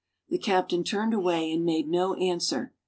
[0.29, 2.73] The captain turned away and made no answer.